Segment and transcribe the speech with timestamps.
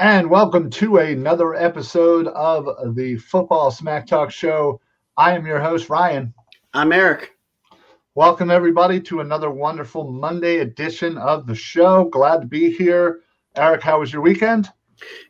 [0.00, 4.80] And welcome to another episode of the Football Smack Talk Show.
[5.18, 6.32] I am your host, Ryan.
[6.72, 7.36] I'm Eric.
[8.14, 12.06] Welcome, everybody, to another wonderful Monday edition of the show.
[12.06, 13.20] Glad to be here.
[13.56, 14.70] Eric, how was your weekend?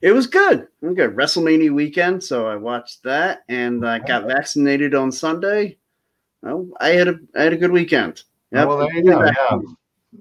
[0.03, 0.69] It was good.
[0.83, 1.17] Was good.
[1.17, 5.79] WrestleMania weekend, so I watched that and I got vaccinated on Sunday.
[6.43, 8.23] Well, I had a I had a good weekend.
[8.53, 8.69] Yep.
[8.69, 9.25] Well, there you go.
[9.25, 9.59] Yeah.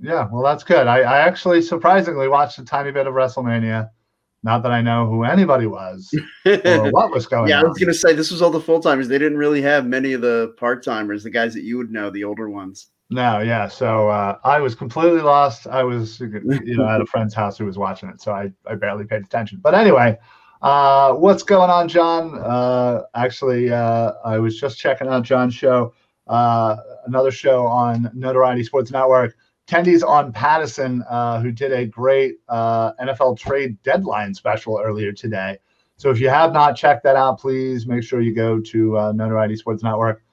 [0.01, 0.88] yeah, well, that's good.
[0.88, 3.92] I, I actually surprisingly watched a tiny bit of WrestleMania.
[4.41, 6.09] Not that I know who anybody was
[6.45, 7.65] or what was going yeah, on.
[7.65, 9.09] I was going to say this was all the full timers.
[9.09, 12.09] They didn't really have many of the part timers, the guys that you would know,
[12.09, 12.88] the older ones.
[13.09, 13.68] No, yeah.
[13.68, 15.68] So uh, I was completely lost.
[15.68, 18.75] I was, you know, at a friend's house who was watching it, so I, I
[18.75, 19.59] barely paid attention.
[19.62, 20.18] But anyway,
[20.62, 22.38] uh, what's going on, John?
[22.38, 25.94] Uh, actually, uh, I was just checking out John's show,
[26.27, 26.77] uh,
[27.07, 29.36] another show on Notoriety Sports Network.
[29.69, 35.60] Tendy's on Pattison, uh, who did a great uh, NFL trade deadline special earlier today.
[35.95, 39.12] So if you have not checked that out, please make sure you go to uh,
[39.12, 40.24] Notoriety Sports Network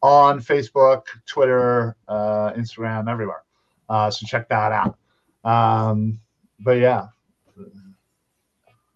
[0.00, 3.42] on Facebook, Twitter, uh, Instagram, everywhere.
[3.90, 4.96] Uh, so check that out.
[5.44, 6.18] Um,
[6.60, 7.08] but yeah.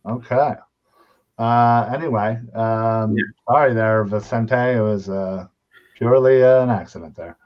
[0.06, 0.54] Okay.
[1.36, 3.24] Uh, anyway, um, yeah.
[3.46, 4.54] sorry there, Vicente.
[4.54, 5.48] It was uh,
[5.98, 7.36] purely an accident there.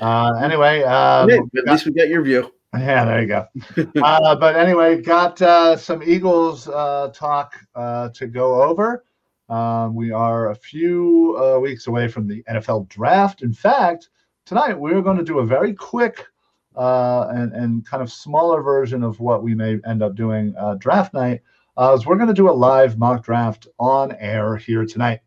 [0.00, 2.52] Uh, anyway, um, at least we got your view.
[2.74, 3.46] Yeah, there you go.
[4.02, 9.04] uh, but anyway, got uh, some Eagles uh, talk uh, to go over.
[9.50, 13.42] Um, we are a few uh, weeks away from the NFL draft.
[13.42, 14.08] In fact,
[14.46, 16.24] tonight we're going to do a very quick
[16.76, 20.74] uh, and, and kind of smaller version of what we may end up doing uh
[20.76, 21.42] draft night.
[21.76, 25.20] Uh is we're going to do a live mock draft on air here tonight.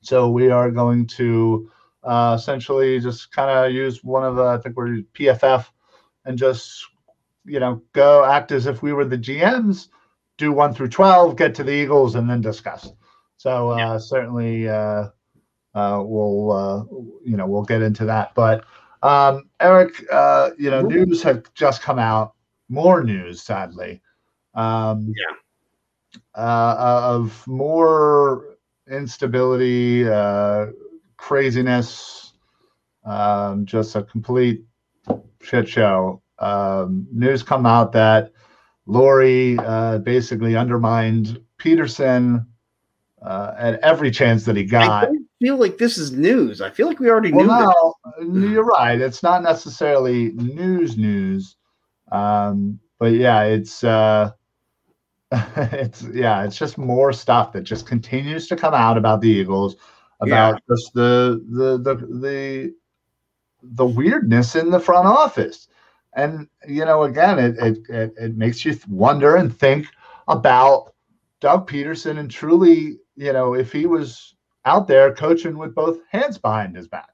[0.00, 1.70] So we are going to
[2.04, 5.66] uh, essentially just kind of use one of the, I think we're PFF
[6.24, 6.84] and just,
[7.44, 9.88] you know, go act as if we were the GMs,
[10.38, 12.92] do one through 12, get to the Eagles, and then discuss.
[13.36, 13.98] So uh, yeah.
[13.98, 15.08] certainly uh,
[15.74, 16.84] uh, we'll, uh,
[17.24, 18.34] you know, we'll get into that.
[18.34, 18.64] But
[19.02, 22.34] um, Eric, uh, you know, news had just come out,
[22.68, 24.00] more news, sadly.
[24.54, 25.36] Um, yeah.
[26.34, 28.56] Uh, of more
[28.90, 30.66] instability, uh,
[31.22, 32.32] craziness,
[33.04, 34.64] um, just a complete
[35.40, 36.20] shit show.
[36.40, 38.32] Um, news come out that
[38.88, 42.44] Lurie uh, basically undermined Pederson
[43.24, 45.08] uh, at every chance that he got.
[45.08, 46.60] I feel like this is news.
[46.60, 48.40] I feel like we already well, knew.
[48.40, 49.00] No, you're right.
[49.00, 51.54] It's not necessarily news news,
[52.10, 54.32] um, but yeah, it's uh,
[55.30, 59.76] it's yeah, it's just more stuff that just continues to come out about the Eagles
[60.22, 60.74] about yeah.
[60.74, 62.74] just the, the the the
[63.62, 65.68] the weirdness in the front office.
[66.14, 69.86] And you know, again, it it it, it makes you wonder and think
[70.28, 70.94] about
[71.40, 74.34] Doug Pederson and truly, you know, if he was
[74.64, 77.10] out there coaching with both hands behind his back.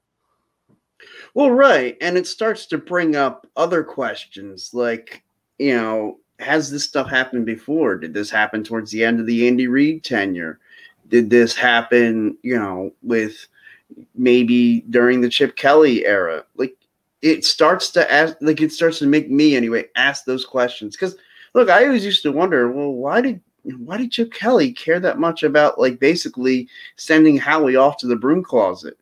[1.33, 1.97] Well, right.
[2.01, 5.23] And it starts to bring up other questions like,
[5.57, 7.97] you know, has this stuff happened before?
[7.97, 10.59] Did this happen towards the end of the Andy Reid tenure?
[11.09, 13.47] Did this happen, you know, with
[14.15, 16.45] maybe during the Chip Kelly era?
[16.55, 16.75] Like
[17.21, 20.95] it starts to ask, like it starts to make me anyway ask those questions.
[20.95, 21.15] Because
[21.53, 23.41] look, I always used to wonder, well, why did
[23.77, 28.15] why did Chip Kelly care that much about like basically sending Howie off to the
[28.15, 28.97] broom closet?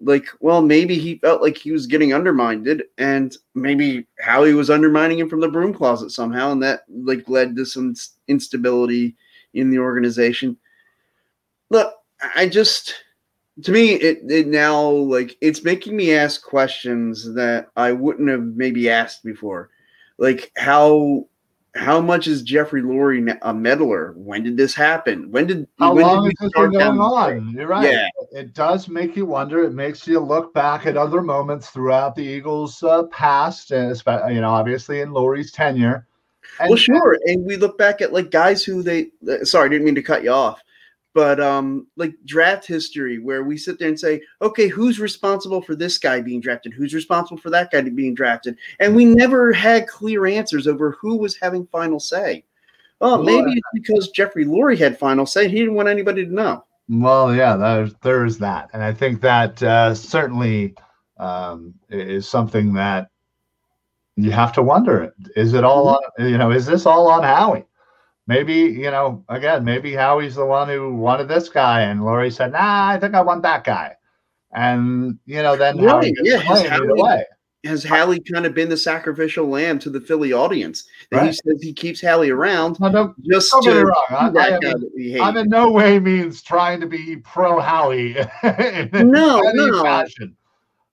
[0.00, 5.20] Like, well, maybe he felt like he was getting undermined, and maybe Howie was undermining
[5.20, 7.94] him from the broom closet somehow, and that like led to some
[8.26, 9.14] instability
[9.54, 10.56] in the organization
[11.70, 11.94] look,
[12.34, 12.94] I just
[13.62, 18.42] to me it, it now like it's making me ask questions that I wouldn't have
[18.42, 19.70] maybe asked before.
[20.18, 21.26] Like how
[21.74, 24.12] how much is Jeffrey Lurie a meddler?
[24.16, 25.30] When did this happen?
[25.30, 27.50] When did how when long did has this been going on?
[27.50, 27.90] You're right.
[27.90, 28.08] Yeah.
[28.32, 29.64] It does make you wonder.
[29.64, 34.40] It makes you look back at other moments throughout the Eagles' uh, past, and you
[34.40, 36.06] know, obviously in Lurie's tenure.
[36.60, 39.08] And, well, sure, and we look back at like guys who they.
[39.28, 40.62] Uh, sorry, I didn't mean to cut you off
[41.14, 45.74] but um like draft history where we sit there and say okay who's responsible for
[45.74, 46.74] this guy being drafted?
[46.74, 48.58] Who's responsible for that guy being drafted?
[48.80, 52.44] And we never had clear answers over who was having final say.
[53.00, 55.48] Well maybe it's because jeffrey lurie had final say.
[55.48, 56.64] He didn't want anybody to know.
[56.88, 58.70] Well yeah there's there's that.
[58.72, 60.74] And i think that uh, certainly
[61.16, 63.08] um, is something that
[64.16, 66.22] you have to wonder is it all mm-hmm.
[66.22, 67.64] on you know is this all on howie
[68.26, 72.52] maybe you know again maybe howie's the one who wanted this guy and lurie said
[72.52, 73.94] nah i think i want that guy
[74.52, 76.12] and you know then right.
[76.22, 77.24] yeah, his howie,
[77.64, 80.84] has Howie kind of been the sacrificial lamb to the Philly audience?
[81.10, 81.26] Right.
[81.26, 84.04] he says he keeps Howie around no, just don't to wrong.
[84.10, 89.40] I, I am, I'm in no way means trying to be pro Howie in no,
[89.40, 89.82] no.
[89.82, 90.36] fashion.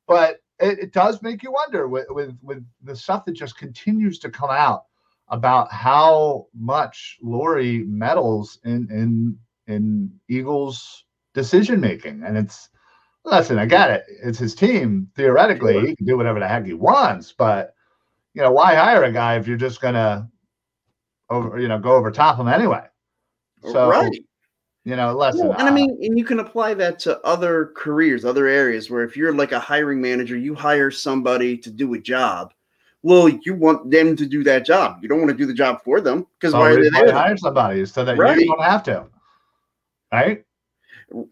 [0.08, 4.20] But it, it, does make you wonder with, with with the stuff that just continues
[4.20, 4.86] to come out
[5.32, 12.70] about how much Lurie meddles in in in Eagles decision making, and it's
[13.24, 13.58] listen.
[13.58, 15.10] I got it; it's his team.
[15.16, 15.88] Theoretically, sure.
[15.88, 17.74] he can do whatever the heck he wants, but
[18.34, 20.30] you know, why hire a guy if you're just gonna
[21.30, 22.84] over you know go over top him anyway?
[23.64, 24.12] So right.
[24.84, 25.48] You know, listen.
[25.48, 28.90] Well, and I uh, mean, and you can apply that to other careers, other areas
[28.90, 32.52] where if you're like a hiring manager, you hire somebody to do a job
[33.04, 35.00] well, you want them to do that job.
[35.02, 37.12] You don't want to do the job for them because why are they there?
[37.12, 38.40] Hire somebody so that right.
[38.40, 39.06] you don't have to.
[40.12, 40.44] Right?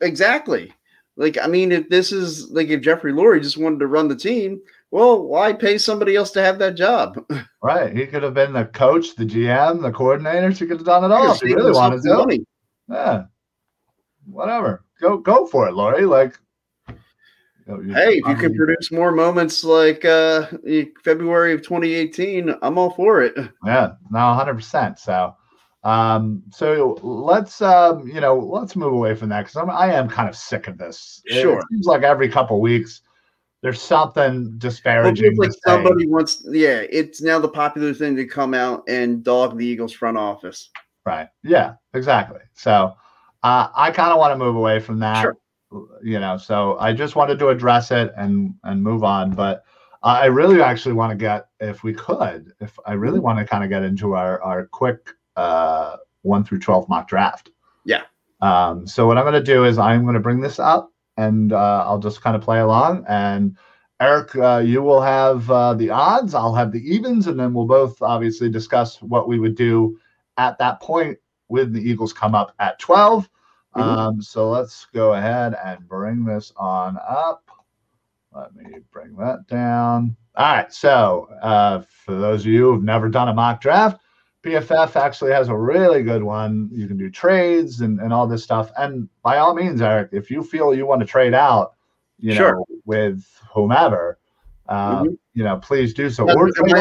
[0.01, 0.73] Exactly.
[1.15, 4.15] Like, I mean, if this is like if Jeffrey Lurie just wanted to run the
[4.15, 7.23] team, well, why pay somebody else to have that job?
[7.61, 7.93] Right.
[7.93, 10.53] He could have been the coach, the GM, the coordinator.
[10.53, 12.15] She could have done it all if he really wanted to.
[12.15, 12.45] Money.
[12.87, 13.25] Yeah.
[14.25, 14.85] Whatever.
[15.01, 16.07] Go go for it, Lurie.
[16.07, 16.39] Like
[17.93, 20.47] hey, if you can produce more moments like uh,
[21.03, 23.35] February of 2018, I'm all for it.
[23.65, 24.55] Yeah, no, 100.
[24.55, 25.35] percent So,
[25.83, 30.09] um, so let's um, you know, let's move away from that because I'm I am
[30.09, 31.21] kind of sick of this.
[31.27, 33.01] Sure, it seems like every couple weeks
[33.61, 35.35] there's something disparaging.
[35.35, 39.65] like somebody wants, yeah, it's now the popular thing to come out and dog the
[39.65, 40.69] Eagles front office.
[41.05, 41.27] Right.
[41.43, 41.73] Yeah.
[41.93, 42.39] Exactly.
[42.53, 42.93] So,
[43.43, 45.21] uh, I kind of want to move away from that.
[45.21, 45.37] Sure
[46.03, 49.63] you know so i just wanted to address it and and move on but
[50.03, 53.63] i really actually want to get if we could if i really want to kind
[53.63, 57.49] of get into our our quick uh 1 through 12 mock draft.
[57.85, 58.03] Yeah.
[58.41, 61.53] Um so what i'm going to do is i'm going to bring this up and
[61.53, 63.57] uh, i'll just kind of play along and
[63.99, 67.65] eric uh, you will have uh, the odds i'll have the evens and then we'll
[67.65, 69.99] both obviously discuss what we would do
[70.37, 73.29] at that point when the eagles come up at 12
[73.75, 73.81] Mm-hmm.
[73.81, 77.43] Um, so let's go ahead and bring this on up.
[78.33, 80.15] Let me bring that down.
[80.35, 80.73] All right.
[80.73, 83.99] So uh, for those of you who've never done a mock draft,
[84.43, 86.69] PFF actually has a really good one.
[86.71, 88.71] You can do trades and, and all this stuff.
[88.77, 91.73] And by all means, Eric, if you feel you want to trade out,
[92.17, 92.55] you sure.
[92.55, 94.19] know, with whomever,
[94.69, 95.13] um, mm-hmm.
[95.33, 96.29] you know, please do so.
[96.29, 96.33] I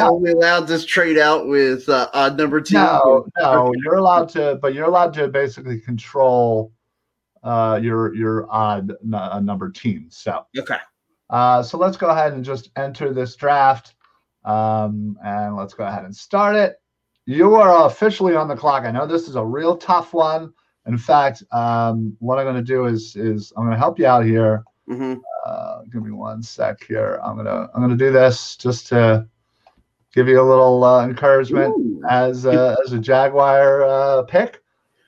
[0.03, 2.75] only allowed to trade out with uh, odd number two?
[2.75, 6.73] No, no, you're allowed to, but you're allowed to basically control
[7.43, 10.07] uh, your your odd n- uh, number team.
[10.11, 10.79] So okay.
[11.31, 13.95] Uh, so let's go ahead and just enter this draft,
[14.45, 16.81] um, and let's go ahead and start it.
[17.27, 18.85] You are officially on the clock.
[18.85, 20.53] I know this is a real tough one.
[20.87, 24.07] In fact, um, what I'm going to do is is I'm going to help you
[24.07, 24.65] out here.
[24.89, 25.21] Mm-hmm.
[25.47, 27.21] Uh, give me one sec here.
[27.23, 29.27] I'm gonna I'm gonna do this just to
[30.15, 32.03] give you a little uh, encouragement Ooh.
[32.09, 34.63] as a, as a Jaguar uh, pick.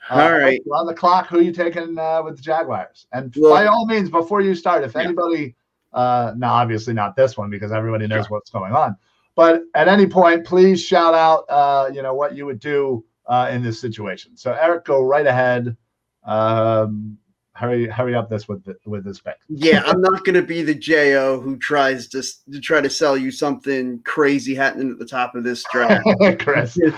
[0.08, 0.60] Uh, all right.
[0.72, 3.06] On the clock, who are you taking uh, with the Jaguars?
[3.12, 5.02] And Look, by all means, before you start, if yeah.
[5.02, 5.54] anybody,
[5.92, 8.36] uh, now obviously not this one because everybody knows sure.
[8.36, 8.96] what's going on,
[9.34, 13.48] but at any point, please shout out, uh, you know, what you would do uh,
[13.50, 14.36] in this situation.
[14.36, 15.76] So Eric, go right ahead.
[16.24, 17.18] Um,
[17.60, 19.36] hurry hurry up this with the, with this pick.
[19.48, 23.16] Yeah, I'm not going to be the Jo who tries to, to try to sell
[23.16, 26.06] you something crazy happening at the top of this draft.
[26.40, 26.94] Chris, it,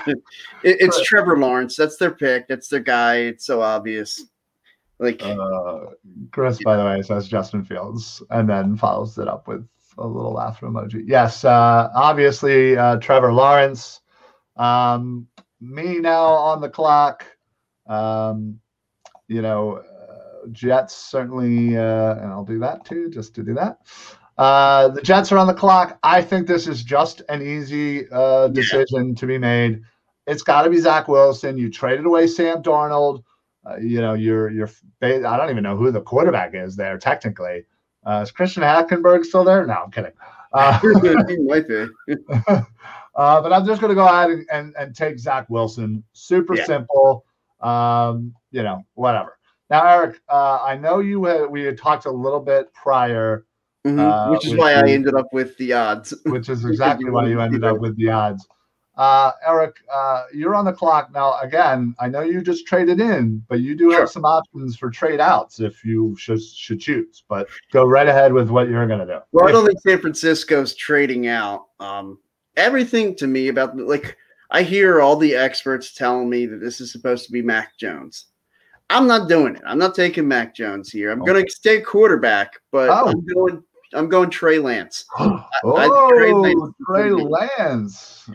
[0.62, 1.06] it's Chris.
[1.06, 1.76] Trevor Lawrence.
[1.76, 2.46] That's their pick.
[2.48, 3.16] That's their guy.
[3.16, 4.24] It's so obvious.
[4.98, 5.80] Like uh,
[6.30, 9.66] Chris, by the way, says Justin Fields, and then follows it up with
[9.98, 11.02] a little laughter emoji.
[11.06, 14.00] Yes, uh, obviously uh, Trevor Lawrence.
[14.56, 15.26] Um,
[15.60, 17.26] me now on the clock.
[17.88, 18.60] Um,
[19.26, 19.82] you know,
[20.50, 23.78] Jets certainly, uh, and I'll do that too, just to do that.
[24.38, 25.98] Uh, the Jets are on the clock.
[26.02, 29.14] I think this is just an easy uh, decision yeah.
[29.14, 29.82] to be made.
[30.26, 31.58] It's got to be Zach Wilson.
[31.58, 33.22] You traded away Sam Darnold.
[33.64, 34.70] Uh, you know, you're you're.
[35.02, 37.64] I don't even know who the quarterback is there technically.
[38.04, 39.64] Uh, is Christian Hackenberg still there?
[39.66, 40.12] No, I'm kidding.
[40.54, 40.78] Uh,
[43.16, 46.04] uh, but I'm just going to go ahead and, and, and, take Zach Wilson.
[46.12, 46.66] Super yeah.
[46.66, 47.24] simple.
[47.62, 49.38] Um, you know, whatever.
[49.72, 53.46] Now, Eric, uh, I know you had, we had talked a little bit prior,
[53.86, 53.98] mm-hmm.
[53.98, 56.12] uh, which is why I ended up with the odds.
[56.26, 58.46] which is exactly why you ended up with the odds.
[58.98, 61.40] Uh, Eric, uh, you're on the clock now.
[61.40, 64.00] Again, I know you just traded in, but you do sure.
[64.00, 67.24] have some options for trade outs if you should should choose.
[67.26, 69.20] But go right ahead with what you're going to do.
[69.32, 71.68] Well, I don't think San Francisco's trading out.
[71.80, 72.18] Um,
[72.58, 74.18] everything to me about like
[74.50, 78.26] I hear all the experts telling me that this is supposed to be Mac Jones.
[78.92, 79.62] I'm not doing it.
[79.66, 81.10] I'm not taking Mac Jones here.
[81.10, 81.32] I'm okay.
[81.32, 83.08] going to stay quarterback, but oh.
[83.08, 83.62] I'm going
[83.94, 85.04] I'm going Trey Lance.
[85.18, 86.74] oh, Trey Lance.
[86.86, 88.30] Trey Lance.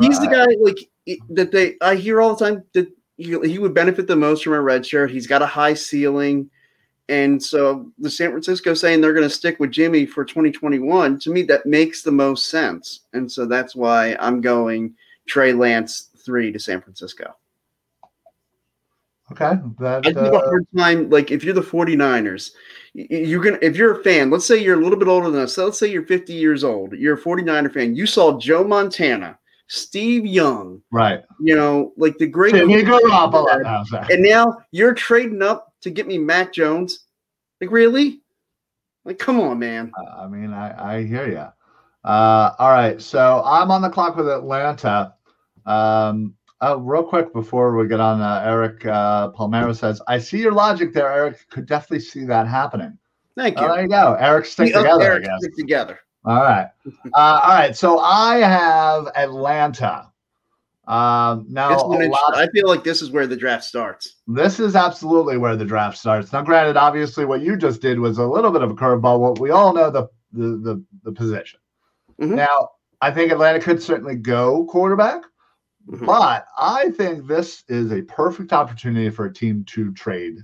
[0.00, 3.74] He's the guy like that they I hear all the time that he, he would
[3.74, 5.10] benefit the most from a red shirt.
[5.10, 6.50] He's got a high ceiling.
[7.08, 11.30] And so the San Francisco saying they're going to stick with Jimmy for 2021, to
[11.30, 13.00] me, that makes the most sense.
[13.12, 14.94] And so that's why I'm going
[15.28, 17.34] Trey Lance three to San Francisco.
[19.40, 19.60] Okay.
[19.80, 21.10] That, I have uh, a hard time.
[21.10, 22.52] Like, if you're the 49ers,
[22.94, 25.42] you're going to, if you're a fan, let's say you're a little bit older than
[25.42, 25.58] us.
[25.58, 26.92] Let's say you're 50 years old.
[26.92, 27.96] You're a 49er fan.
[27.96, 30.80] You saw Joe Montana, Steve Young.
[30.92, 31.22] Right.
[31.40, 32.54] You know, like the great.
[32.54, 34.08] Jimmy Garoppolo.
[34.10, 37.06] And now you're trading up to get me Mac Jones.
[37.60, 38.20] Like, really?
[39.04, 39.90] Like, come on, man.
[40.16, 42.08] I mean, I, I hear you.
[42.08, 43.02] Uh, all right.
[43.02, 45.14] So I'm on the clock with Atlanta.
[45.66, 50.38] Um, uh, real quick before we get on, uh, Eric uh, Palmero says, "I see
[50.38, 51.48] your logic there, Eric.
[51.50, 52.98] Could definitely see that happening."
[53.36, 53.66] Thank you.
[53.66, 54.46] Oh, there you go, Eric.
[54.46, 55.02] Stick together.
[55.02, 55.98] Eric stick together.
[56.24, 56.68] All right.
[57.14, 57.76] Uh, all right.
[57.76, 60.10] So I have Atlanta.
[60.86, 64.16] Um, now, lot, I feel like this is where the draft starts.
[64.26, 66.32] This is absolutely where the draft starts.
[66.32, 69.20] Now, granted, obviously, what you just did was a little bit of a curveball.
[69.20, 71.60] What we all know the the the, the position.
[72.20, 72.34] Mm-hmm.
[72.34, 75.22] Now, I think Atlanta could certainly go quarterback.
[75.88, 76.06] Mm-hmm.
[76.06, 80.38] But I think this is a perfect opportunity for a team to trade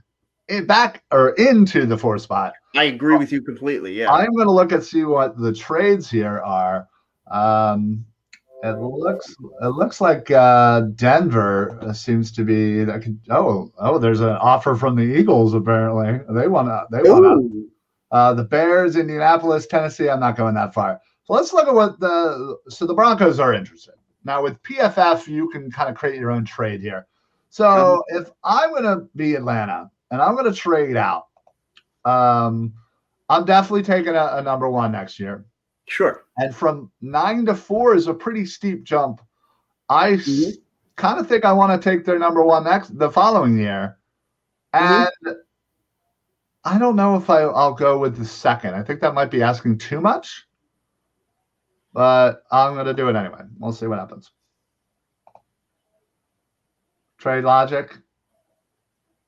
[0.49, 2.53] it back or into the four spot.
[2.77, 3.95] I agree with you completely.
[3.95, 4.13] Yeah.
[4.13, 6.89] I'm going to look and see what the trades here are.
[7.31, 8.05] Um,
[8.63, 12.85] it looks it looks like uh, Denver seems to be
[13.31, 17.69] oh oh there's an offer from the Eagles apparently they want to they want to
[18.13, 22.01] uh, the Bears Indianapolis Tennessee I'm not going that far so let's look at what
[22.01, 26.31] the so the Broncos are interested now with PFF, you can kind of create your
[26.31, 27.07] own trade here.
[27.49, 31.27] So if I'm going to be Atlanta and I'm going to trade out,
[32.05, 32.73] um,
[33.29, 35.45] I'm definitely taking a, a, number one next year.
[35.87, 36.25] Sure.
[36.39, 39.21] And from nine to four is a pretty steep jump.
[39.89, 40.51] I mm-hmm.
[40.51, 40.57] s-
[40.97, 43.99] kind of think I want to take their number one next the following year,
[44.75, 45.03] mm-hmm.
[45.03, 45.39] and mm-hmm.
[46.65, 48.75] I don't know if I, I'll go with the second.
[48.75, 50.47] I think that might be asking too much
[51.93, 53.43] but I'm going to do it anyway.
[53.59, 54.31] We'll see what happens.
[57.19, 57.97] Trade logic.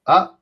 [0.07, 0.37] Oh,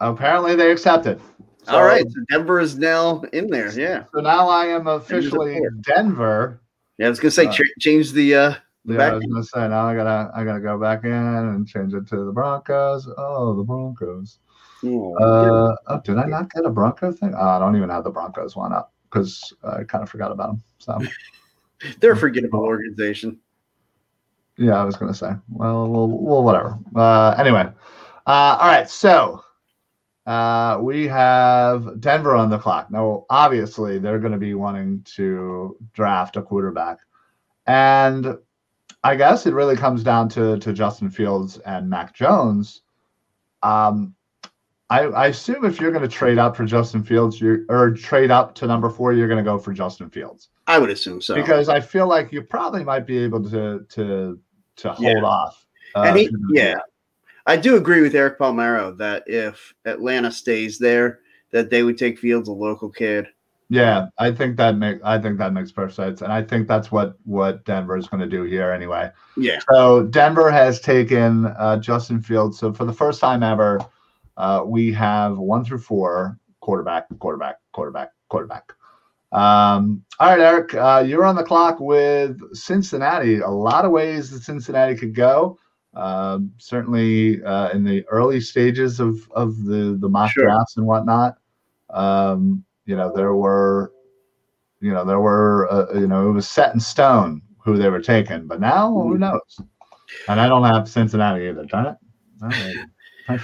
[0.00, 1.20] apparently they accepted.
[1.64, 2.04] So, All right.
[2.08, 3.70] So Denver is now in there.
[3.78, 4.04] Yeah.
[4.14, 6.62] So now I am officially Denver.
[6.98, 8.34] Yeah, I was going to say, uh, change the.
[8.34, 8.54] Uh,
[8.86, 11.12] the yeah, back I was gonna say now I gotta I gotta go back in
[11.12, 13.08] and change it to the Broncos.
[13.18, 14.38] Oh, the Broncos.
[14.82, 17.34] Oh, uh, oh, did I not get a Bronco thing?
[17.36, 20.48] Oh, I don't even have the Broncos one up because I kind of forgot about
[20.48, 20.62] them.
[20.80, 20.98] So
[22.00, 23.38] they're a forgettable organization.
[24.58, 25.30] Yeah, I was going to say.
[25.48, 26.78] Well, well, well whatever.
[26.94, 27.68] Uh, anyway,
[28.26, 28.90] uh, all right.
[28.90, 29.42] So
[30.26, 32.90] uh, we have Denver on the clock.
[32.90, 36.98] Now, obviously, they're going to be wanting to draft a quarterback,
[37.66, 38.36] and
[39.02, 42.82] I guess it really comes down to to Justin Fields and Mac Jones.
[43.62, 44.14] Um,
[44.90, 48.32] I, I assume if you're going to trade up for Justin Fields, you or trade
[48.32, 50.48] up to number four, you're going to go for Justin Fields.
[50.66, 54.38] I would assume so because I feel like you probably might be able to to
[54.76, 55.22] to hold yeah.
[55.22, 55.64] off.
[55.94, 56.78] Uh, and he, yeah,
[57.46, 61.20] I do agree with Eric Palmero that if Atlanta stays there,
[61.52, 63.28] that they would take Fields, a local kid.
[63.68, 66.90] Yeah, I think that make I think that makes perfect sense, and I think that's
[66.90, 69.12] what what Denver is going to do here anyway.
[69.36, 69.60] Yeah.
[69.70, 72.58] So Denver has taken uh, Justin Fields.
[72.58, 73.80] So for the first time ever
[74.36, 78.72] uh, we have one through four quarterback, quarterback, quarterback, quarterback.
[79.32, 83.40] Um, all right, Eric, uh, you're on the clock with Cincinnati.
[83.40, 85.58] A lot of ways that Cincinnati could go.
[85.94, 90.44] Uh, certainly uh, in the early stages of of the the mock sure.
[90.44, 91.36] drafts and whatnot.
[91.90, 93.92] Um, you know, there were,
[94.80, 98.00] you know, there were, uh, you know, it was set in stone who they were
[98.00, 98.46] taking.
[98.46, 99.20] But now, who mm-hmm.
[99.20, 99.60] knows?
[100.28, 101.64] And I don't have Cincinnati either.
[101.64, 102.76] Darn it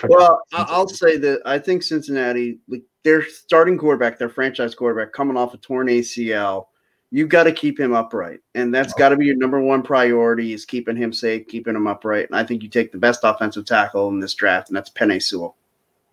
[0.08, 5.36] well, I'll say that I think Cincinnati, like their starting quarterback, their franchise quarterback, coming
[5.36, 6.66] off a torn ACL,
[7.10, 10.52] you've got to keep him upright, and that's got to be your number one priority
[10.52, 12.26] is keeping him safe, keeping him upright.
[12.26, 15.22] And I think you take the best offensive tackle in this draft, and that's Penei
[15.22, 15.56] Sewell.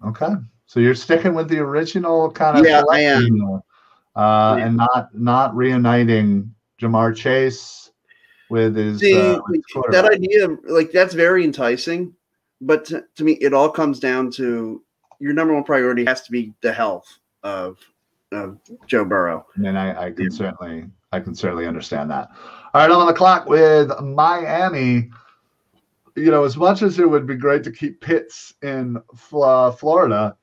[0.06, 0.34] Okay,
[0.66, 3.62] so you're sticking with the original kind of yeah, I am,
[4.16, 4.66] uh, yeah.
[4.66, 7.92] and not not reuniting Ja'Marr Chase
[8.50, 10.48] with his, See, uh, with that idea.
[10.68, 12.14] Like that's very enticing
[12.66, 14.82] but to, to, me, it all comes down to
[15.20, 17.78] your number one priority has to be the health of,
[18.32, 19.46] of Joe Burrow.
[19.56, 20.38] And I, I can yeah.
[20.38, 22.30] certainly, I can certainly understand that.
[22.74, 25.10] All right, I'm on the clock with Miami.
[26.16, 28.98] You know, as much as it would be great to keep Pitts in
[29.34, 30.36] uh, Florida,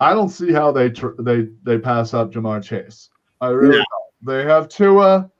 [0.00, 3.08] I don't see how they tr- they they pass up Ja'Marr Chase.
[3.40, 3.86] I really don't.
[4.22, 5.30] They have Tua.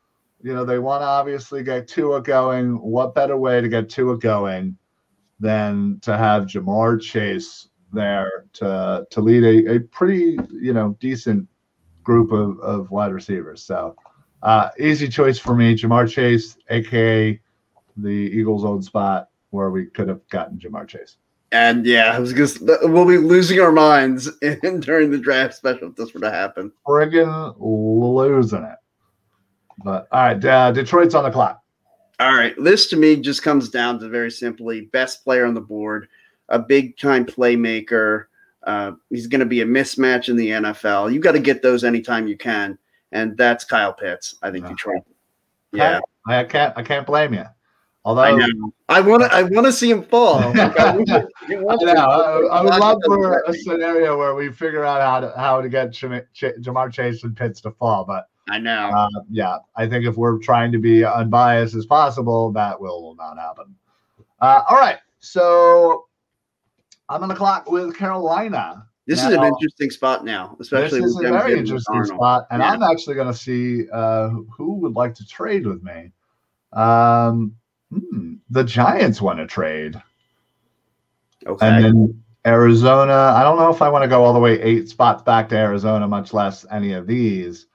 [0.43, 2.81] You know, they want to obviously get Tua going.
[2.81, 4.79] What better way to get Tua going
[5.41, 11.49] than to have Ja'Marr Chase there to to lead a, a pretty you know decent
[12.03, 13.63] group of, of wide receivers.
[13.63, 13.97] So
[14.43, 17.41] uh, easy choice for me, Ja'Marr Chase, aka
[17.97, 21.17] the Eagles' old spot where we could have gotten Jamar Chase.
[21.53, 25.89] And yeah, I was just we'll be losing our minds in, during the draft special
[25.89, 26.73] if this were to happen.
[26.87, 28.79] Friggin' losing it.
[29.85, 31.63] But all right, uh, Detroit's on the clock.
[32.19, 35.61] All right, this to me just comes down to very simply best player on the
[35.61, 36.09] board,
[36.49, 38.25] a big time playmaker.
[38.63, 41.13] Uh, he's going to be a mismatch in the NFL.
[41.13, 42.79] You got to get those anytime you can,
[43.13, 44.37] and that's Kyle Pitts.
[44.43, 44.71] I think Yeah.
[44.71, 45.03] Detroit.
[45.73, 47.45] Yeah, I can't I can't blame you.
[48.07, 48.49] Although I.
[48.89, 49.35] I want to.
[49.35, 50.39] I want to see him fall.
[50.55, 54.35] Like, I wish it- it I, know, I, I would love for a scenario where
[54.35, 58.05] we figure out how to how to get Ja'Marr Chase and Pitts to fall.
[58.05, 58.91] But I know.
[58.95, 63.37] uh, yeah, I think if we're trying to be unbiased as possible, that will not
[63.39, 63.75] happen.
[64.41, 66.07] Uh, all right, so
[67.09, 68.87] I'm on the clock with Carolina.
[69.07, 72.15] this is an interesting spot now, especially This is a very interesting Darnold.
[72.17, 72.71] spot, and Yeah.
[72.73, 76.13] I'm actually going to see uh, who- who would like to trade with me.
[76.73, 77.57] Um,
[77.93, 80.01] hmm, the Giants want to trade,
[81.47, 81.67] Okay.
[81.67, 83.33] and then Arizona.
[83.37, 85.57] I don't know if I want to go all the way eight spots back to
[85.57, 87.67] Arizona, much less any of these.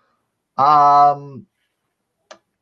[0.61, 1.45] Um,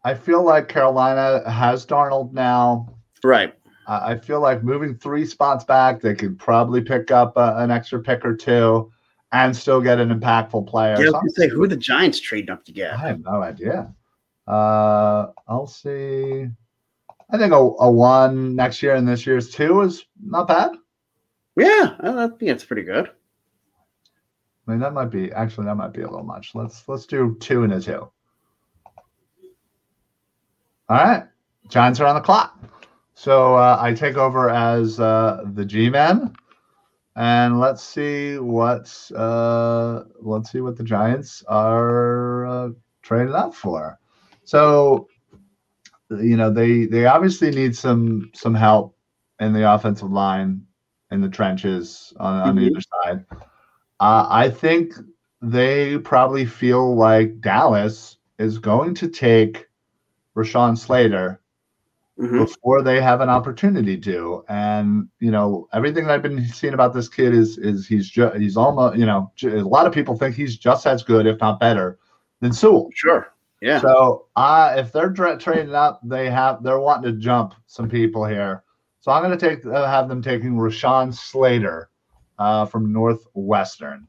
[0.03, 2.93] I feel like Carolina has Darnold now.
[3.23, 3.53] right.
[3.87, 7.71] I I feel like moving three spots back, they could probably pick up uh, an
[7.71, 8.91] extra pick or two
[9.31, 10.95] and still get an impactful player.
[11.03, 12.93] Yeah, I was say who are the Giants trading up to get?
[12.93, 13.93] I have no idea.
[14.47, 16.47] Uh, I'll see.
[17.31, 20.71] I think a, a one next year and this year's two is not bad.
[21.55, 23.11] Yeah, I think it's pretty good.
[24.69, 26.53] I mean, that might be actually that might be a little much.
[26.53, 28.07] Let's let's do two and a two.
[30.87, 31.23] All right,
[31.69, 32.55] Giants are on the clock.
[33.15, 36.35] So uh, I take over as uh, the G-man,
[37.15, 42.69] and let's see what's uh, let's see what the Giants are uh,
[43.01, 43.97] trading up for.
[44.43, 45.07] So
[46.11, 48.95] you know they they obviously need some some help
[49.39, 50.61] in the offensive line
[51.09, 52.67] in the trenches on, on Mhm.
[52.67, 53.25] either side.
[53.99, 54.93] Uh, I think
[55.41, 59.67] they probably feel like Dallas is going to take
[60.35, 61.41] Rashawn Slater
[62.19, 62.45] Mhm.
[62.45, 64.43] before they have an opportunity to.
[64.49, 68.35] And you know, everything that I've been seeing about this kid is is he's just
[68.37, 71.59] he's almost you know a lot of people think he's just as good, if not
[71.59, 71.97] better,
[72.41, 72.89] than Sewell.
[72.93, 73.31] Sure.
[73.61, 73.79] Yeah.
[73.79, 78.25] So uh, if they're dra- trading up, they have they're wanting to jump some people
[78.25, 78.63] here.
[79.01, 81.89] So I'm going to take uh, have them taking Rashawn Slater
[82.39, 84.07] uh, from Northwestern.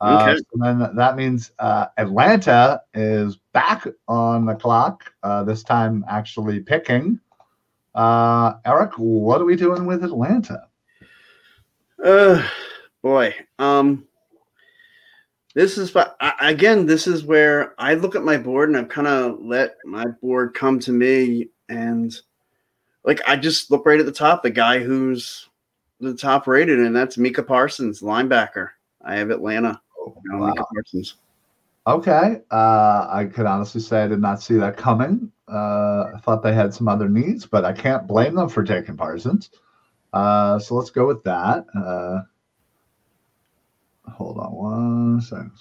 [0.00, 0.36] Uh, Okay.
[0.36, 5.12] so then that means uh, Atlanta is back on the clock.
[5.22, 7.20] Uh, this time, actually picking.
[7.94, 10.68] Uh, Eric, what are we doing with Atlanta?
[12.04, 12.46] Uh,
[13.02, 13.34] boy.
[13.58, 14.06] Um,
[15.54, 15.94] this is
[16.40, 16.86] again.
[16.86, 20.54] This is where I look at my board and I've kind of let my board
[20.54, 22.12] come to me, and
[23.04, 25.48] like I just look right at the top, the guy who's
[26.04, 28.70] the top rated, and that's Micah Parsons, linebacker.
[29.04, 29.80] I have Atlanta.
[30.26, 30.46] No, Wow.
[30.48, 31.16] Micah Parsons.
[31.86, 32.40] Okay.
[32.50, 35.30] Uh, I could honestly say I did not see that coming.
[35.48, 38.96] Uh, I thought they had some other needs, but I can't blame them for taking
[38.96, 39.50] Parsons.
[40.12, 41.66] Uh, so let's go with that.
[41.76, 42.22] Uh,
[44.10, 45.52] hold on one second.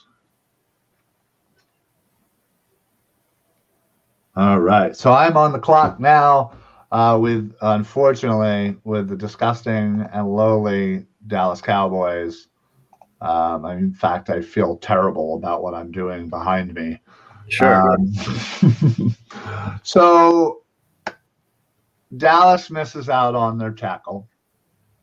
[4.35, 4.95] All right.
[4.95, 6.53] So I'm on the clock now
[6.93, 12.47] uh, with, unfortunately, with the disgusting and lowly Dallas Cowboys.
[13.19, 16.99] Um, I, in fact, I feel terrible about what I'm doing behind me.
[17.47, 17.91] Sure.
[17.91, 19.15] Um,
[19.83, 20.61] so
[22.15, 24.29] Dallas misses out on their tackle.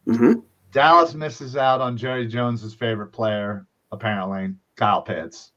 [0.06, 0.34] hmm
[0.70, 5.50] Dallas misses out on Jerry Jones's favorite player, apparently, Kyle Pitts.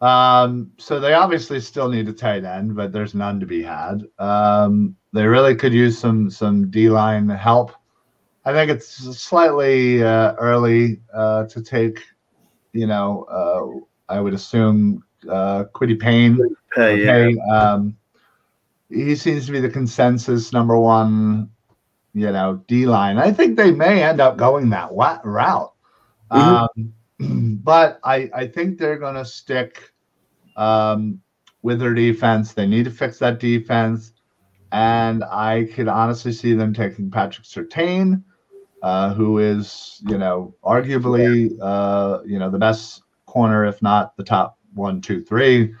[0.00, 4.02] Um, so they obviously still need a tight end, but there's none to be had.
[4.18, 7.72] Um, they really could use some some D line help.
[8.44, 8.86] I think it's
[9.18, 12.00] slightly uh, early uh, to take.
[12.72, 16.36] You know, uh, I would assume uh, Kwity Paye.
[16.74, 17.30] Hey, yeah.
[17.52, 17.96] Um,
[18.90, 21.50] he seems to be the consensus number one,
[22.14, 23.18] you know, D line.
[23.18, 25.72] I think they may end up going that wa- route,
[26.30, 29.92] um, but I I think they're going to stick
[30.56, 31.20] um,
[31.62, 32.52] with their defense.
[32.52, 34.12] They need to fix that defense,
[34.72, 38.22] and I could honestly see them taking Patrick Surtain
[38.82, 44.24] uh, who is you know arguably uh, you know the best corner, if not the
[44.24, 45.74] top one, two, three.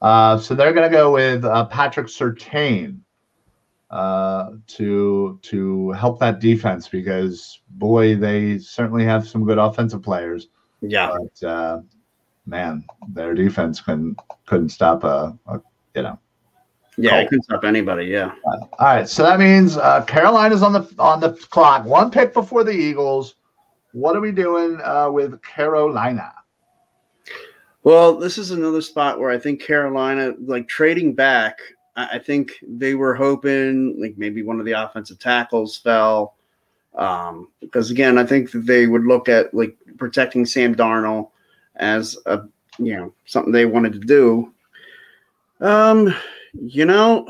[0.00, 3.00] Uh, so they're going to go with uh, Patrick Surtain
[3.90, 10.48] uh, to to help that defense because boy, they certainly have some good offensive players.
[10.80, 11.80] Yeah, but uh,
[12.46, 15.60] man, their defense couldn't couldn't stop a, a
[15.94, 16.18] you know.
[16.96, 18.06] Yeah, it couldn't stop anybody.
[18.06, 18.32] Yeah.
[18.44, 21.84] Uh, all right, so that means uh, Carolina's on the on the clock.
[21.84, 23.36] One pick before the Eagles.
[23.92, 26.32] What are we doing uh, with Carolina?
[27.84, 31.58] Well, this is another spot where I think Carolina, like trading back,
[31.96, 36.36] I think they were hoping like maybe one of the offensive tackles fell.
[36.98, 41.30] Um, because again, I think that they would look at like protecting Sam Darnold
[41.76, 42.40] as a
[42.78, 44.52] you know something they wanted to do.
[45.60, 46.14] Um,
[46.52, 47.26] you know,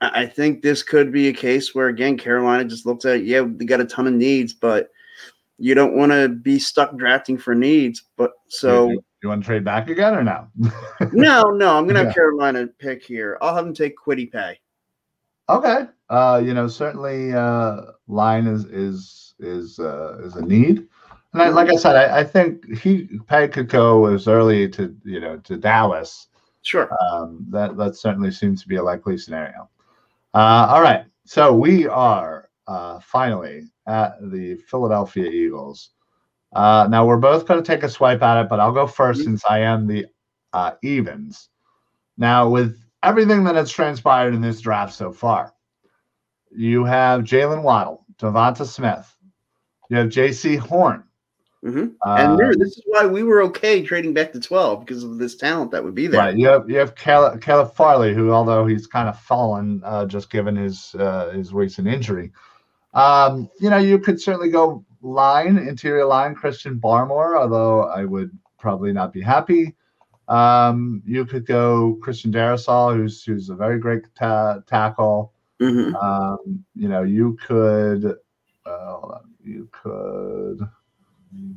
[0.00, 3.64] I think this could be a case where again Carolina just looks at yeah they
[3.64, 4.90] got a ton of needs, but
[5.58, 8.04] you don't want to be stuck drafting for needs.
[8.16, 8.90] But so
[9.22, 10.46] you want to trade back again or no?
[11.12, 11.76] no, no.
[11.76, 12.14] I'm gonna have yeah.
[12.14, 13.38] Carolina pick here.
[13.40, 14.60] I'll have them take Kwity Paye.
[15.48, 15.86] Okay.
[16.08, 20.86] Uh, you know, certainly uh line is is is uh is a need.
[21.32, 24.96] And I, like I said, I, I think he Paye could go as early to
[25.04, 26.28] you know to Dallas.
[26.62, 26.88] Sure.
[27.10, 29.68] Um, that that certainly seems to be a likely scenario.
[30.34, 31.04] Uh, all right.
[31.24, 35.90] So we are uh, finally at the Philadelphia Eagles.
[36.54, 39.12] Uh, now we're both going to take a swipe at it, but I'll go 1st
[39.12, 39.22] mm-hmm.
[39.22, 40.06] since I am the
[40.52, 41.48] uh, evens.
[42.16, 45.52] Now, with everything that has transpired in this draft so far,
[46.56, 49.14] you have Jalen Waddle, Devonta Smith,
[49.90, 51.04] you have Jaycee Horn.
[51.64, 51.86] Mm-hmm.
[52.06, 55.18] Uh, and remember, this is why we were okay trading back to 12 because of
[55.18, 56.20] this talent that would be there.
[56.20, 56.36] Right.
[56.36, 60.30] You have you have Caleb, Caleb Farley, who although he's kind of fallen uh, just
[60.30, 62.30] given his uh, his recent injury,
[62.94, 68.30] um, you know, you could certainly go line, interior line, Christian Barmore, although I would
[68.58, 69.74] probably not be happy.
[70.28, 75.32] Um, you could go Christian Darrisaw, who's who's a very great ta- tackle.
[75.60, 75.96] Mm-hmm.
[75.96, 78.04] Um, you know, you could,
[78.66, 80.60] uh, hold on, you could.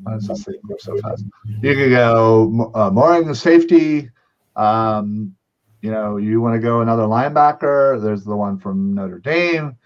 [0.05, 1.25] This thing so fast?
[1.62, 4.09] You could go uh, Moehrig safety.
[4.55, 5.35] Um,
[5.81, 8.01] you know, you want to go another linebacker.
[8.01, 9.77] There's the one from Notre Dame.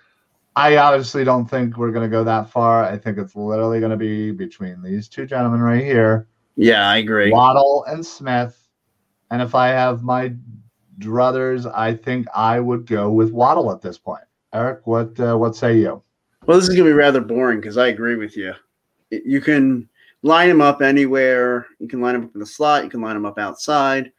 [0.55, 2.83] I obviously don't think we're going to go that far.
[2.83, 6.27] I think it's literally going to be between these two gentlemen right here.
[6.55, 7.31] Yeah, I agree.
[7.31, 8.59] Waddle and Smith.
[9.31, 10.33] And if I have my
[10.99, 14.23] druthers, I think I would go with Waddle at this point.
[14.53, 16.01] Eric, what uh, what say you?
[16.45, 18.53] Well, this is going to be rather boring because I agree with you.
[19.09, 19.87] You can
[20.21, 21.67] line him up anywhere.
[21.79, 22.83] You can line him up in the slot.
[22.83, 24.11] You can line him up outside.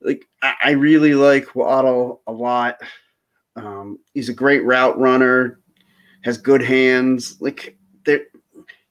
[0.00, 2.80] Like I really like Waddle a lot.
[3.56, 5.60] Um, he's a great route runner,
[6.22, 7.40] has good hands.
[7.40, 8.20] Like they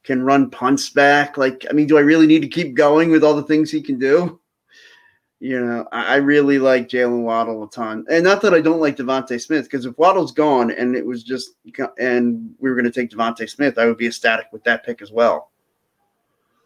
[0.03, 1.37] can run punts back.
[1.37, 3.81] Like I mean, do I really need to keep going with all the things he
[3.81, 4.39] can do?
[5.41, 8.81] You know, I, I really like Jalen Waddle a ton, and not that I don't
[8.81, 11.51] like DeVonta Smith, because if Waddle's gone and it was just
[11.97, 15.01] and we were going to take DeVonta Smith, I would be ecstatic with that pick
[15.01, 15.51] as well.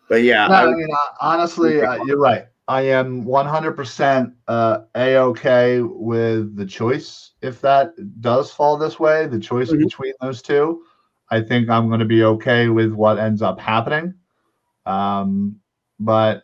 [0.10, 0.88] But yeah, no, I, I mean,
[1.22, 2.46] honestly, uh, you're right.
[2.68, 9.28] I am 100% uh, a okay with the choice if that does fall this way.
[9.28, 9.84] The choice mm-hmm.
[9.84, 10.84] between those two,
[11.30, 14.14] I think I'm going to be okay with what ends up happening.
[14.86, 15.60] Um,
[16.00, 16.44] but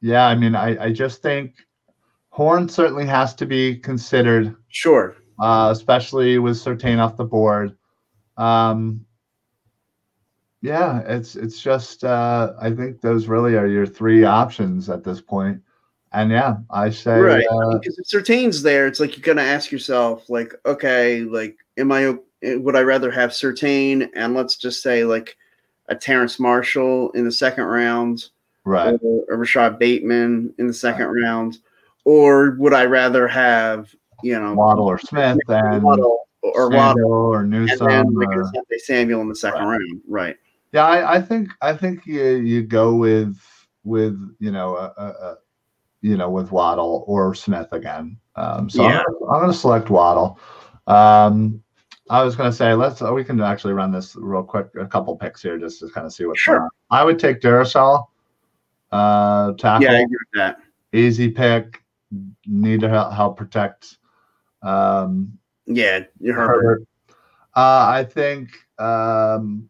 [0.00, 1.54] yeah, I mean, I, I just think
[2.30, 4.54] Horn certainly has to be considered.
[4.68, 5.16] Sure.
[5.40, 7.76] Uh, especially with Surtain off the board.
[8.36, 9.04] Um,
[10.60, 15.20] yeah, it's it's just uh, I think those really are your three options at this
[15.20, 15.60] point.
[16.12, 19.70] And yeah, I say right uh, because if Surtain's there, it's like you're gonna ask
[19.70, 25.04] yourself, like, okay, like, am I would I rather have Surtain and let's just say
[25.04, 25.36] like
[25.88, 28.28] a Terrace Marshall in the second round,
[28.64, 31.22] right, or a Rashod Bateman in the second right.
[31.22, 31.58] round,
[32.04, 37.44] or would I rather have you know Waddle or Smith and Waddle or Waddle or
[37.44, 39.78] Newsome and then or, Samuel in the second right.
[39.78, 40.36] round, right?
[40.72, 43.36] Yeah, I, I, think I think you you go with
[43.84, 45.36] with you know a, a, a
[46.02, 48.18] you know with Waddle or Smith again.
[48.36, 49.00] Um, so yeah.
[49.00, 50.38] I'm, I'm going to select Waddle.
[50.86, 51.62] Um,
[52.10, 54.68] I was going to say let's we can actually run this real quick.
[54.78, 56.62] A couple picks here just to kind of see what's sure.
[56.62, 56.68] On.
[56.90, 58.06] I would take Darrisaw.
[58.90, 59.84] Uh, tackle.
[59.84, 60.58] Yeah, I agree with that.
[60.92, 61.82] Easy pick.
[62.46, 63.98] Need to help, help protect.
[64.62, 66.34] Um, yeah, Herbert.
[66.34, 66.82] Herbert.
[67.54, 69.68] Uh, I think um,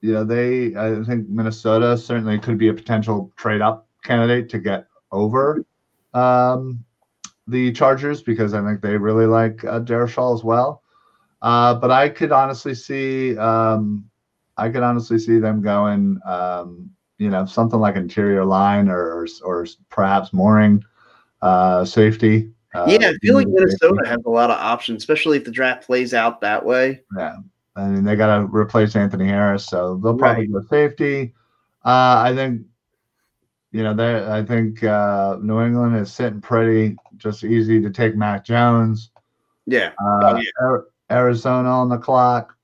[0.00, 4.58] you know, they I think Minnesota certainly could be a potential trade up candidate to
[4.58, 5.64] get over
[6.14, 6.84] um,
[7.46, 10.82] the Chargers because I think they really like uh, Darrisaw as well.
[11.42, 14.08] Uh, but I could honestly see, um,
[14.56, 19.26] I could honestly see them going, um, you know, something like interior line or or,
[19.44, 20.82] or perhaps Moehrig
[21.42, 22.50] uh, safety.
[22.74, 23.60] Uh, yeah, I feel like safety.
[23.60, 27.02] Minnesota has a lot of options, especially if the draft plays out that way.
[27.16, 27.36] Yeah,
[27.74, 31.32] I mean they got to replace Anthony Harris, so they'll probably go safety.
[31.84, 32.62] Uh, I think,
[33.70, 38.16] you know, they I think uh, New England is sitting pretty, just easy to take
[38.16, 39.10] Mac Jones.
[39.66, 39.92] Yeah.
[40.04, 40.50] Uh, Oh, yeah.
[40.60, 42.56] Ar- Arizona on the clock.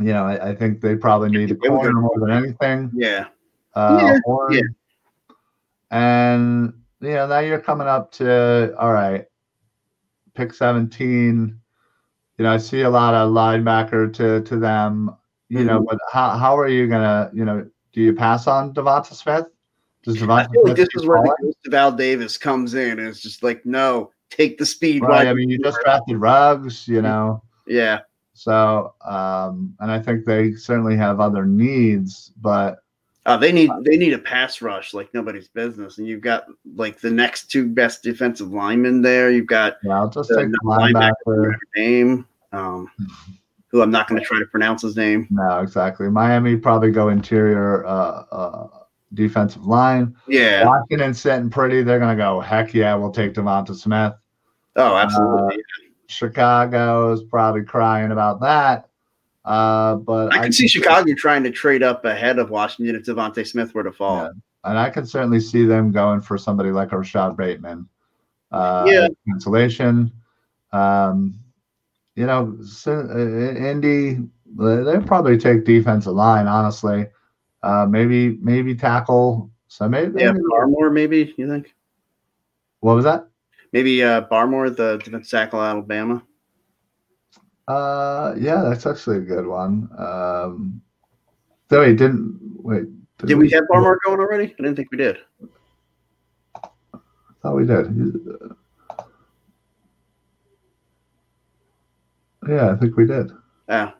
[0.00, 2.90] You know, I, I think they probably need a corner more than anything.
[2.94, 3.26] Yeah.
[3.78, 4.18] Uh,
[4.50, 4.60] Yeah, yeah.
[5.90, 9.24] And you know, now you're coming up to all right,
[10.34, 11.58] pick 17.
[12.38, 15.14] You know, I see a lot of linebacker to to them.
[15.48, 15.86] You know, Mhm.
[15.88, 17.30] but how how are you gonna?
[17.32, 19.46] You know, do you pass on Devonta Smith?
[20.02, 22.98] Does I Devonta feel like this is where the ghost of Al Davis comes in,
[22.98, 25.02] and it's just like, no, take the speed.
[25.02, 25.26] Right.
[25.26, 26.86] I mean, you just drafted Ruggs.
[26.86, 27.42] You know.
[27.66, 28.00] Yeah.
[28.34, 32.78] So, um, and I think they certainly have other needs, but
[33.28, 36.98] Uh, they need they need a pass rush like nobody's business, and you've got like
[36.98, 39.30] the next two best defensive linemen there.
[39.30, 41.54] You've got yeah, I'll just the take linebacker linebacker.
[41.76, 42.90] name, um,
[43.66, 45.26] who I'm not going to try to pronounce his name.
[45.28, 46.08] No, exactly.
[46.08, 48.68] Miami probably go interior uh, uh,
[49.12, 50.16] defensive line.
[50.26, 50.64] Yeah.
[50.64, 51.82] Washington sitting pretty.
[51.82, 52.40] They're gonna go.
[52.40, 54.14] Heck yeah, we'll take DeVonta Smith.
[54.76, 55.62] Oh, absolutely.
[56.06, 58.87] Chicago is probably crying about that.
[59.48, 63.46] Uh, but I can see Chicago trying to trade up ahead of Washington if DeVonta
[63.46, 64.24] Smith were to fall.
[64.24, 64.30] Yeah.
[64.64, 67.88] and I can certainly see them going for somebody like Rashod Bateman.
[68.52, 69.08] Uh, Yeah.
[69.26, 70.12] cancellation.
[70.72, 71.34] Um,
[72.14, 73.18] you know, uh,
[73.70, 74.14] Indy,
[74.56, 76.46] they they'll probably take defensive line.
[76.46, 77.06] Honestly,
[77.62, 79.50] uh, maybe maybe tackle.
[79.68, 81.74] So maybe, Yeah, maybe Barmore, maybe you think?
[82.80, 83.28] what was that?
[83.72, 86.22] Maybe uh, Barmore, the defense tackle, Alabama.
[87.68, 89.90] Uh, yeah, that's actually a good one.
[89.98, 90.80] Um,
[91.68, 92.86] though he didn't wait.
[93.26, 94.54] Did we have Barmore going already?
[94.58, 95.18] I didn't think we did.
[96.56, 96.68] I
[97.42, 97.94] thought we did.
[102.48, 103.30] Yeah, I think we did.
[103.68, 103.90] Yeah.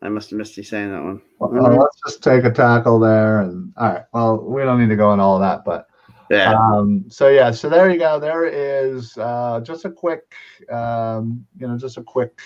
[0.00, 1.20] I must have missed you saying that one.
[1.38, 1.78] Well, Mhm.
[1.78, 4.04] let's just take a tackle there, and all right.
[4.12, 5.86] Well, we don't need to go into all that, but
[6.30, 6.54] Yeah.
[6.54, 8.18] um, so yeah, so there you go.
[8.18, 10.34] There is uh, just a quick,
[10.70, 12.40] um, you know, just a quick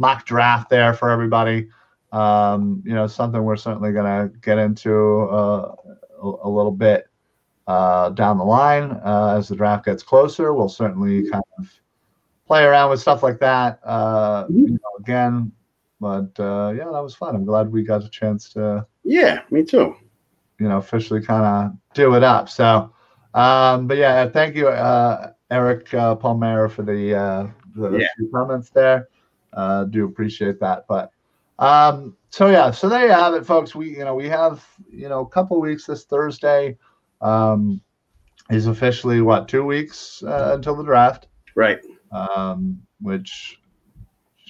[0.00, 1.68] mock draft there for everybody.
[2.10, 4.90] Um, you know, something we're certainly going to get into
[5.30, 5.74] uh,
[6.22, 7.06] a, a little bit
[7.68, 10.52] uh, down the line uh, as the draft gets closer.
[10.54, 11.70] We'll certainly kind of
[12.48, 13.78] play around with stuff like that.
[13.84, 15.52] Uh, you know, again,
[16.00, 17.36] but uh, yeah, that was fun.
[17.36, 19.94] I'm glad we got a chance to yeah, me too.
[20.58, 22.48] you know, officially kind of do it up.
[22.48, 22.92] So,
[23.34, 28.08] um, but yeah, thank you, uh, Eric uh, Palmera, for the, uh, the Yeah.
[28.16, 29.08] few comments there.
[29.52, 30.84] Uh, do appreciate that.
[30.88, 31.10] But
[31.58, 33.74] um, so yeah, so there you have it, folks.
[33.74, 36.76] We you know we have you know a couple weeks this Thursday.
[37.20, 37.80] Um,
[38.50, 41.78] is officially what two weeks uh, until the draft, Right.
[42.10, 43.60] um, which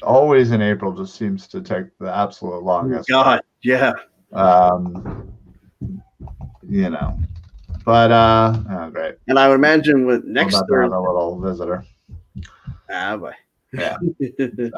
[0.03, 3.93] always in April just seems to take the absolute longest God, yeah.
[4.33, 5.31] um
[6.67, 7.19] you know
[7.85, 10.97] but uh oh great And I would imagine with next about to have Thursday.
[10.97, 11.85] a little visitor
[12.91, 13.33] Ah, boy.
[13.73, 13.97] Yeah.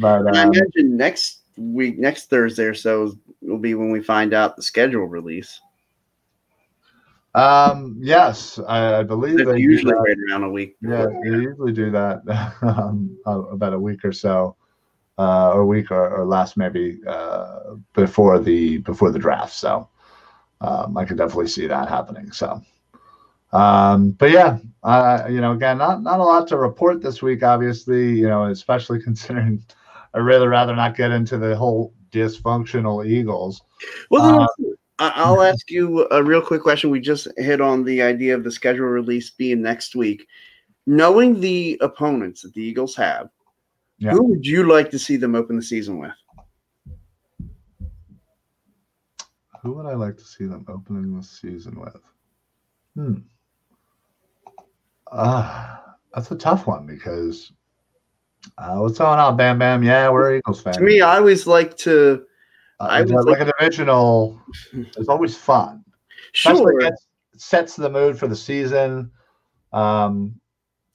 [0.00, 4.34] but I um, imagine next week, next Thursday or so, will be when we find
[4.34, 5.60] out the schedule release.
[7.34, 10.76] um yes i, I believe It's they usually right around a week.
[10.82, 12.20] yeah they usually do that
[12.62, 14.54] um, about a week or so
[15.18, 19.88] uh or a week or, or less maybe uh before the before the draft so
[20.60, 22.60] um i could definitely see that happening so
[23.52, 27.42] um but yeah uh you know again not not a lot to report this week
[27.42, 29.62] obviously you know especially considering
[30.14, 33.62] i really rather not get into the whole dysfunctional eagles
[34.10, 34.66] Well, then
[34.98, 36.90] Uh, I'll ask you a real quick question.
[36.90, 40.26] We just hit on the idea of the schedule release being next week.
[40.86, 43.28] Knowing the opponents that the Eagles have,
[43.98, 44.12] Yeah.
[44.12, 46.12] who would you like to see them open the season with?
[49.62, 51.96] who would i like to see them opening the season with
[52.94, 53.14] hmm
[55.12, 55.76] uh
[56.14, 57.52] that's a tough one because
[58.58, 61.76] uh, what's going on bam bam yeah we're eagles fans To me, I always like
[61.78, 62.24] to.
[62.80, 64.40] Uh, I like like- a divisional
[64.72, 65.84] is always fun.
[66.32, 66.78] Sure.
[66.80, 69.10] gets, sets the mood for the season.
[69.72, 70.34] Um,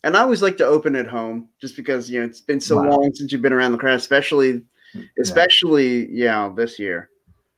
[0.04, 2.78] And I always like to open at home just because, you know, it's been so
[2.78, 2.90] Wow.
[2.90, 4.64] long since you've been around the crowd, especially,
[5.22, 7.10] especially, yeah, this year.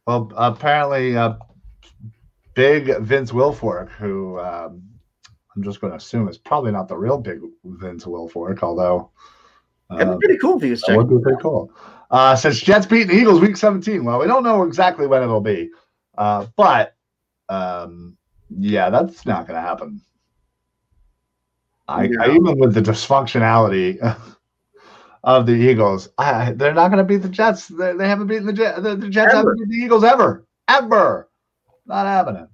[0.05, 1.33] well, apparently, uh,
[2.53, 4.83] big Vince Wilfork, who um,
[5.59, 9.11] I'm just going to assume it's probably not the real big Vince Wilfork, although
[9.89, 11.05] That'd uh, be pretty cool if he was that checking.
[11.05, 11.73] would be pretty cool.
[12.11, 14.05] Uh, says Jets beating the Eagles week 17.
[14.05, 15.69] Well, we don't know exactly when it'll be,
[16.17, 16.95] uh, but
[17.49, 18.15] um,
[18.49, 20.01] yeah, that's not going to happen.
[21.89, 22.23] I, No.
[22.23, 23.99] I even with the dysfunctionality
[25.25, 27.67] of the Eagles, I, they're not going to beat the Jets.
[27.67, 28.81] They, they haven't beaten the Jets.
[28.81, 29.37] The, the Jets Ever.
[29.37, 31.29] haven't beaten the Eagles ever, ever.
[31.85, 32.47] Not happening.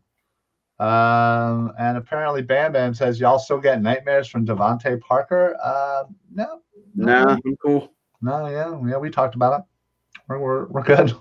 [0.80, 5.56] Um, and apparently, Bam Bam says y'all still get nightmares from DeVante Parker.
[5.64, 6.04] Uh,
[6.34, 6.62] no,
[6.96, 7.92] no, Nah, I'm cool.
[8.22, 9.66] no, yeah, yeah, we talked about it.
[10.28, 11.14] We're we're, we're good.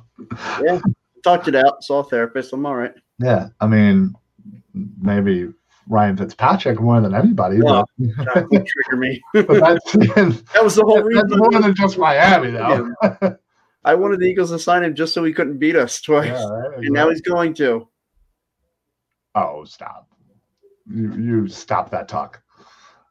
[0.63, 0.81] Yeah,
[1.23, 1.85] talked it out.
[1.85, 2.53] Saw a therapist.
[2.53, 2.95] I'm all right.
[3.19, 4.15] Yeah, I mean,
[5.01, 5.53] maybe
[5.89, 7.61] Ryan Fitzpatrick more than anybody.
[7.63, 9.23] Well, but, trigger me.
[9.35, 11.29] that's, that's That was the whole reason.
[11.31, 12.91] more than just Miami, though.
[13.85, 16.45] I wanted the Eagles to sign him just so he couldn't beat us twice, Yeah,
[16.49, 17.87] right, and now he's going to.
[19.35, 20.09] Oh, stop!
[20.87, 22.43] You you stop that talk.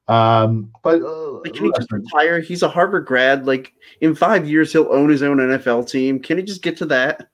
[0.07, 2.39] Um, but uh, Like, can he just retire?
[2.39, 3.45] He's a Harvard grad.
[3.45, 6.19] Like in five years, he'll own his own NFL team.
[6.19, 7.30] Can he just get to that?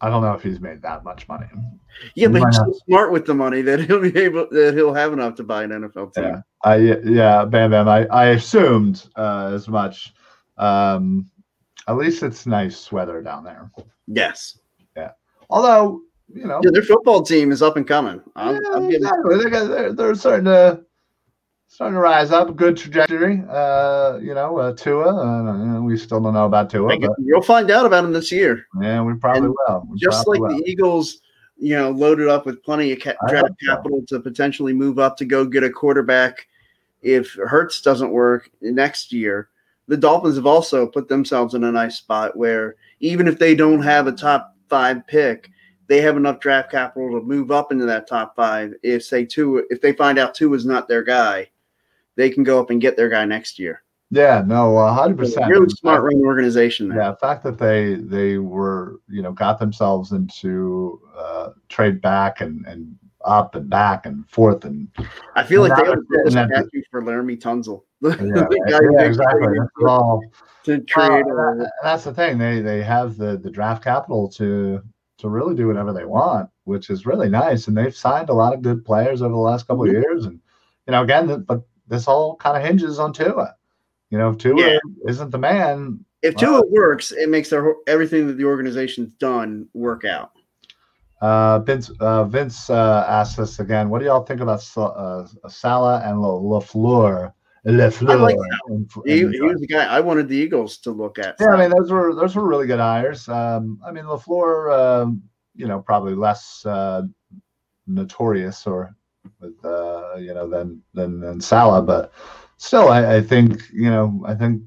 [0.00, 1.46] I don't know if he's made that much money.
[2.16, 5.12] Yeah, but he's so smart with the money that he'll be able that he'll have
[5.12, 6.24] enough to buy an NFL team.
[6.24, 7.88] Yeah, I yeah, Bam Bam.
[7.88, 10.12] I I assumed uh, as much.
[10.58, 11.30] Um,
[11.88, 13.70] at least it's nice weather down there.
[14.06, 14.58] Yes.
[14.96, 15.12] Yeah.
[15.50, 16.02] Although
[16.34, 18.20] you know, Yeah, their football team is up and coming.
[18.36, 19.36] I'm, Yeah, I'm getting, exactly.
[19.44, 20.82] They got, they're, they're starting to
[21.68, 22.54] starting to rise up.
[22.56, 23.42] Good trajectory.
[23.48, 25.14] Uh, you know, uh, Tua.
[25.14, 26.98] Uh, we still don't know about Tua.
[26.98, 28.66] But, you'll find out about him this year.
[28.80, 29.86] yeah, we probably And will.
[29.90, 30.58] We Just probably like will.
[30.58, 31.20] the Eagles,
[31.56, 33.74] you know, loaded up with plenty of ca- draft hope so.
[33.74, 36.46] capital to potentially move up to go get a quarterback
[37.00, 39.48] if Hurts doesn't work next year.
[39.88, 43.82] The Dolphins have also put themselves in a nice spot where even if they don't
[43.82, 45.50] have a top five pick,
[45.92, 48.72] they have enough draft capital to move up into that top five.
[48.82, 51.50] If say two, if they find out two is not their guy,
[52.16, 53.82] they can go up and get their guy next year.
[54.10, 55.50] yeah, no, a hundred percent.
[55.50, 56.96] Really smart run organization there.
[56.96, 62.40] Yeah, the fact that they they were you know got themselves into uh, trade back
[62.40, 64.88] and and up and back and forth and
[65.36, 67.82] I feel like they would build a sitting at the- statue for Laremy Tunsil.
[68.02, 69.58] yeah, yeah, exactly.
[69.86, 70.22] All.
[70.64, 71.24] to trade.
[71.24, 72.38] Uh, that's the thing.
[72.38, 74.82] They they have the the draft capital to
[75.22, 77.66] to really do whatever they want, which is really nice.
[77.68, 80.26] And they've signed a lot of good players over the last couple of years.
[80.26, 80.38] And
[80.86, 83.54] you know, again, th- but this all kind of hinges on Tua.
[84.10, 84.78] You know, if Tua Yeah.
[85.06, 90.04] isn't the man, if Tua works, it makes their everything that the organization's done work
[90.04, 90.30] out.
[91.20, 93.88] uh, Vince uh, Vince uh, asked us again.
[93.90, 97.32] What do y'all think about uh, Salah and La- LaFleur?
[97.66, 98.20] LaFleur.
[98.20, 98.36] like
[99.06, 101.36] He, he was the guy I wanted the Eagles to look at.
[101.40, 103.28] Yeah, I mean those were those were really good hires.
[103.28, 105.22] Um, I mean LaFleur, um,
[105.54, 107.02] you know, probably less uh,
[107.86, 108.94] notorious or
[109.40, 112.12] with uh, you know than than than Salah, but
[112.56, 114.62] still, I, I think you know I think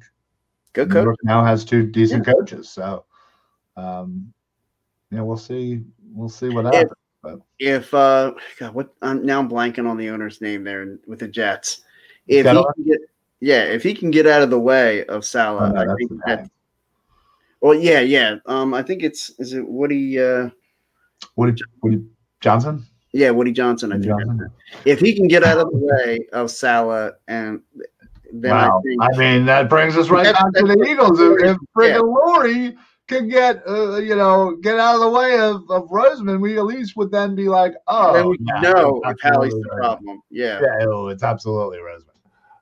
[0.73, 1.03] Good New coach.
[1.03, 3.05] York now has two decent coaches, so
[3.75, 4.31] um,
[5.11, 5.81] you know we'll see
[6.13, 6.91] we'll see what If- happens.
[7.57, 8.93] If uh, God, what?
[9.01, 11.81] I'm, now I'm blanking on the owner's name there with the Jets.
[12.27, 12.99] If he can get,
[13.39, 16.11] yeah, if he can get out of the way of Salah, Oh, no, I think
[16.25, 16.49] that.
[17.61, 18.37] Well, yeah, yeah.
[18.45, 20.19] Um, I think it's is it Woody?
[20.19, 20.49] Uh,
[21.35, 22.03] Woody, Woody
[22.41, 22.85] Johnson.
[23.13, 23.91] yeah, Woody Johnson.
[23.91, 24.19] I Woody think.
[24.21, 24.51] Johnson?
[24.85, 27.61] If he can get out of the way of Salah, and
[28.33, 31.19] then wow, I think I mean that brings us right back to the Eagles.
[31.19, 31.97] If, if Yeah.
[31.97, 36.57] friggin' could get, uh, you know, get out of the way of, of Roseman, we
[36.57, 40.21] at least would then be like, oh, then we yeah, know Howie's the problem.
[40.29, 40.59] Yeah.
[40.61, 42.14] Yeah, oh, it's absolutely Roseman.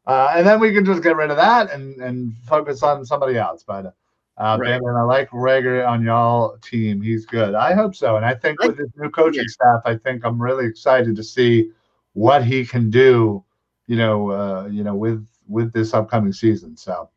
[0.05, 3.37] Uh, and then we can just get rid of that and, and focus on somebody
[3.37, 3.63] else.
[3.63, 3.95] But
[4.37, 4.81] uh, Right.
[4.81, 7.01] I like Reagor on y'all team.
[7.01, 7.53] He's good.
[7.53, 8.15] I hope so.
[8.17, 9.49] And I think with his new coaching yeah.
[9.49, 11.69] staff, I think I'm really excited to see
[12.13, 13.43] what he can do.
[13.87, 16.75] You know, uh, you know, with with this upcoming season.
[16.75, 17.09] So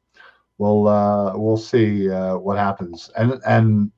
[0.59, 3.11] we'll uh, we'll see uh, what happens.
[3.16, 3.91] And and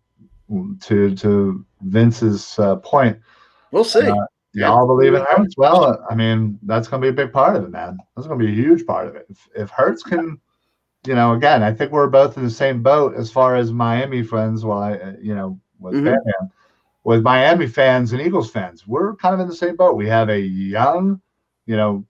[0.83, 3.19] to to Vince's uh, point,
[3.71, 4.09] We'll see.
[4.09, 4.15] Uh.
[4.59, 5.57] Y'all believe in Hurts?
[5.57, 7.99] Well, I mean, that's going to be a big part of it, man.
[8.17, 9.27] That's going to be a huge part of it.
[9.29, 10.41] If, if Hurts can,
[11.07, 14.23] you know, again, I think we're both in the same boat as far as Miami
[14.23, 14.65] friends.
[14.65, 16.05] Well, I, uh, you know, with.
[16.05, 16.51] Batman,
[17.05, 19.97] with Miami fans and Eagles fans, we're kind of in the same boat.
[19.97, 21.23] We have a young,
[21.65, 22.05] you know,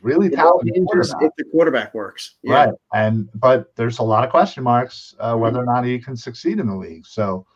[0.00, 1.22] really talented quarterback.
[1.22, 2.36] if the quarterback works.
[2.42, 2.54] Yeah.
[2.54, 2.74] Right.
[2.94, 6.60] And but there's a lot of question marks uh, whether or not he can succeed
[6.60, 7.04] in the league.
[7.04, 7.46] So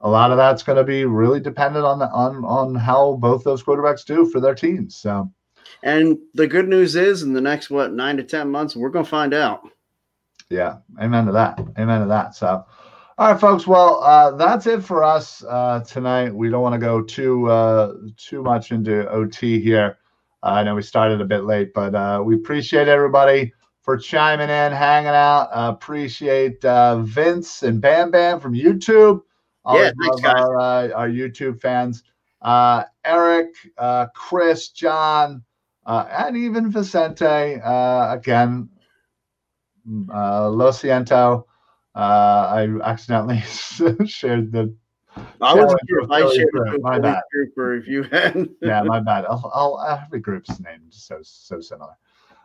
[0.00, 3.44] a lot of that's going to be really dependent on the on on how both
[3.44, 4.96] those quarterbacks do for their teams.
[4.96, 5.30] So
[5.82, 9.04] And the good news is, in the next what nine to ten months, we're gonna
[9.04, 9.68] find out.
[10.50, 11.58] yeah, amen to that.
[11.78, 12.34] Amen to that.
[12.34, 12.64] So
[13.18, 13.66] all right, folks.
[13.66, 16.34] Well, uh, that's it for us uh, tonight.
[16.34, 19.98] We don't want to go too uh, too much into OT here.
[20.42, 24.50] Uh, I know we started a bit late, but uh, we appreciate everybody for chiming
[24.50, 25.48] in, hanging out.
[25.52, 29.22] Uh, appreciate uh, Vince and Bam Bam from YouTube.
[29.66, 32.04] Always Yeah, thanks, love our, uh, our YouTube fans.
[32.40, 35.42] Uh, Eric, uh, Chris, John,
[35.84, 37.60] uh, and even Vicente.
[37.60, 38.68] Uh, again,
[40.14, 41.44] uh, Lo Siento.
[41.96, 43.40] Uh, I accidentally
[44.06, 44.72] shared the.
[45.40, 47.22] I was sure if I shared group, my bad.
[47.32, 48.48] group or if you had.
[48.62, 49.24] Yeah, my bad.
[49.24, 51.94] I'll, I'll every group's name is so so similar.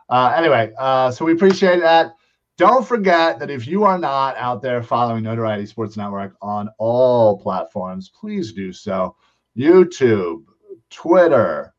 [0.08, 2.16] Uh, anyway, uh, so we appreciate that.
[2.58, 7.38] Don't forget that if you are not out there following Notoriety Sports Network on all
[7.38, 9.16] platforms, please do so.
[9.56, 10.44] YouTube,
[10.90, 11.74] Twitter,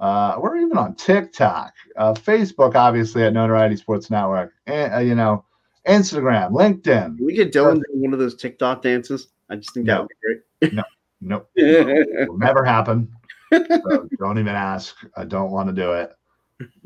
[0.00, 5.14] uh, we're even on TikTok, uh, Facebook, obviously at Notoriety Sports Network, and, uh, you
[5.14, 5.44] know,
[5.88, 7.16] Instagram, LinkedIn.
[7.16, 9.28] Can we get Dylan doing one of those TikTok dances?
[9.50, 10.14] I just think that would be
[10.60, 10.72] great.
[10.74, 10.82] No,
[11.20, 12.06] no, great.
[12.28, 13.10] will never happen.
[13.50, 14.94] So don't even ask.
[15.16, 16.12] I don't want to do it.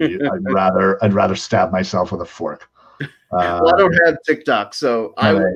[0.01, 2.69] I'd rather I'd rather stab myself with a fork.
[3.33, 5.55] Uh, well, I don't have TikTok, so I would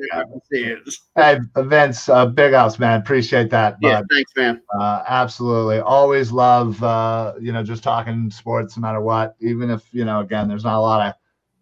[0.51, 0.79] see it.
[1.15, 3.77] hey, Vince, uh, big house man, appreciate that.
[3.81, 4.07] Yeah, bud.
[4.11, 4.61] thanks, man.
[4.79, 9.35] Uh, absolutely, always love uh, you know just talking sports no matter what.
[9.41, 11.13] Even if you know again, there's not a lot of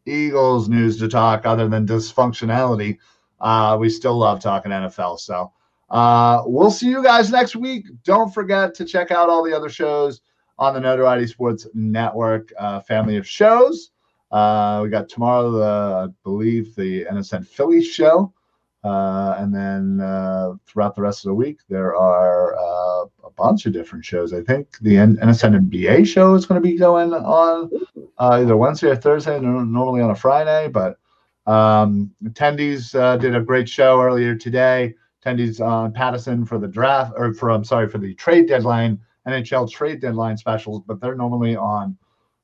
[0.05, 2.97] Eagles news to talk other than dysfunctionality.
[3.41, 5.20] Uh, we still love talking NFL.
[5.20, 5.51] So
[5.89, 7.88] uh, we'll see you guys next week.
[8.03, 10.22] Don't forget to check out all the other shows
[10.57, 13.91] on the Notoriety Sports Network uh, family of shows.
[14.32, 18.34] Uh, we got tomorrow, the, I believe, the NSN Philly show.
[18.84, 23.65] Uh, and then uh, throughout the rest of the week, there are uh, a bunch
[23.65, 24.32] of different shows.
[24.32, 27.71] I think the NSN NBA show is going to be going on
[28.19, 30.67] uh, either Wednesday or Thursday, normally on a Friday.
[30.67, 30.99] But
[31.47, 34.93] um, attendees uh, did a great show earlier today.
[35.23, 39.71] Attendees on Patterson for the draft, or for I'm sorry for the trade deadline, NHL
[39.71, 41.97] trade deadline specials, but they're normally on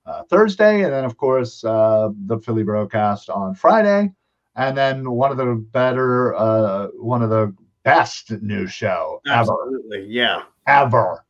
[0.06, 4.12] uh, Thursday, and then of course uh, the Philly broadcast on Friday,
[4.56, 10.06] and then one of the better, uh, one of the best new show ever, Absolutely,
[10.08, 10.44] yeah.
[10.68, 11.26] ever.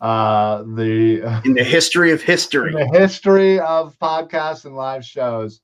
[0.00, 2.72] Uh, the In the history of in history.
[2.72, 5.60] the history of podcasts and live shows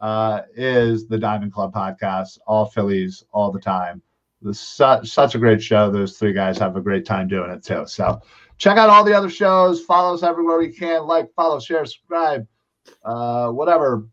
[0.00, 2.38] uh, is the Diamond Club podcast.
[2.46, 4.00] All Phillies, all the time.
[4.40, 5.90] This such such a great show.
[5.90, 7.84] Those three guys have a great time doing it too.
[7.86, 8.20] So
[8.62, 9.82] check out all the other shows.
[9.82, 11.04] Follow us everywhere we can.
[11.04, 12.46] Like, follow, share, subscribe,
[13.04, 14.06] uh, whatever,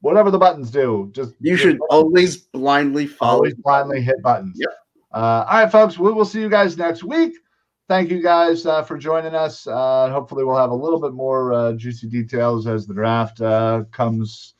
[0.00, 1.10] whatever the buttons do.
[1.12, 3.38] Just You should always blindly follow.
[3.38, 4.56] always blindly hit buttons.
[4.60, 4.70] Yep.
[5.12, 5.98] Uh, all right, folks.
[5.98, 7.34] We will see you guys next week.
[7.88, 9.66] Thank you guys uh, for joining us.
[9.66, 13.84] Uh, hopefully, we'll have a little bit more uh, juicy details as the draft uh,
[13.90, 14.54] comes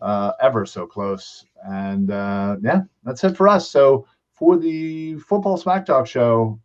[0.00, 1.44] uh, ever so close.
[1.66, 3.68] And uh, yeah, that's it for us.
[3.68, 6.58] So for the Football Smack Talk show,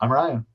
[0.00, 0.46] I'm Ryan.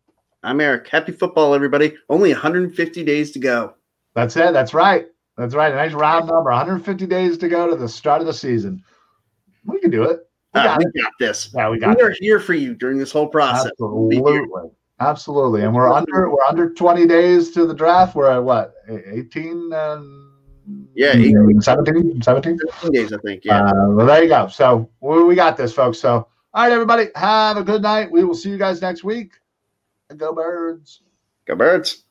[0.44, 0.88] I'm Eric.
[0.88, 1.96] Happy football, everybody.
[2.10, 3.76] Only 150 days to go.
[4.16, 4.54] That's it.
[4.54, 5.06] That's right.
[5.38, 5.72] That's right.
[5.72, 6.50] A nice round number.
[6.50, 8.84] 150 days to go to the start of the season.
[9.66, 10.20] We can do it.
[10.54, 11.54] We Uh, got we got this.
[11.56, 13.72] Yeah, we got We are here for you during this whole process.
[13.80, 14.10] We'll.
[14.12, 14.70] Absolutely.
[15.00, 15.62] Absolutely.
[15.64, 18.16] And we're under we're under 20 days to the draft.
[18.16, 18.74] We're at what?
[18.90, 20.28] 18 and
[20.96, 21.62] Yeah, 18.
[21.62, 22.58] 17, 17.
[22.58, 23.46] 15 days, I think.
[23.46, 23.66] Yeah.
[23.66, 24.48] Uh, well, there you go.
[24.48, 26.00] So we, we got this, folks.
[26.00, 28.12] So all right, everybody, have a good night.
[28.12, 29.34] We will see you guys next week.
[30.18, 31.02] Go birds.
[31.48, 32.04] Go birds.